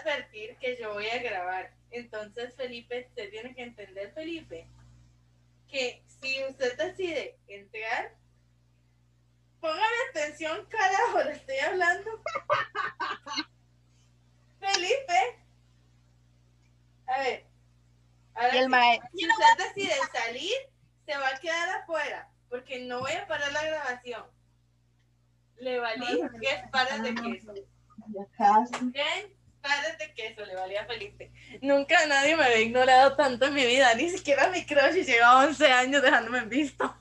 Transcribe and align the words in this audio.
advertir 0.00 0.56
que 0.56 0.76
yo 0.80 0.92
voy 0.92 1.06
a 1.08 1.22
grabar. 1.22 1.72
Entonces, 1.90 2.54
Felipe, 2.56 3.06
usted 3.08 3.30
tiene 3.30 3.54
que 3.54 3.62
entender, 3.62 4.12
Felipe, 4.12 4.66
que 5.68 6.02
si 6.20 6.44
usted 6.44 6.76
decide 6.76 7.38
entrar, 7.48 8.14
póngame 9.60 9.96
atención, 10.10 10.66
carajo, 10.66 11.24
le 11.24 11.32
estoy 11.32 11.58
hablando. 11.58 12.10
Felipe, 14.60 15.38
a 17.06 17.22
ver, 17.22 17.46
ahora 18.34 18.58
el 18.58 18.70
sí, 18.70 19.18
si 19.18 19.26
usted 19.26 19.66
decide 19.66 19.94
salir, 20.12 20.52
se 21.06 21.16
va 21.16 21.28
a 21.28 21.40
quedar 21.40 21.68
afuera, 21.80 22.30
porque 22.48 22.80
no 22.80 23.00
voy 23.00 23.12
a 23.12 23.26
parar 23.26 23.52
la 23.52 23.64
grabación. 23.64 24.24
Le 25.56 25.78
valí 25.78 26.20
que 26.40 26.48
es 26.48 26.70
pares 26.70 27.02
de 27.02 27.14
queso. 27.14 27.54
Ya. 28.92 29.24
Pares 29.62 29.98
de 29.98 30.12
queso 30.14 30.44
le 30.46 30.54
valía 30.54 30.82
a 30.82 30.86
Felipe. 30.86 31.30
Nunca 31.60 32.06
nadie 32.06 32.36
me 32.36 32.44
había 32.44 32.60
ignorado 32.60 33.14
tanto 33.14 33.46
en 33.46 33.54
mi 33.54 33.66
vida, 33.66 33.94
ni 33.94 34.08
siquiera 34.10 34.48
mi 34.48 34.64
crush 34.64 34.96
y 34.96 35.04
lleva 35.04 35.44
11 35.46 35.66
años 35.72 36.02
dejándome 36.02 36.38
en 36.38 36.48
visto. 36.48 36.94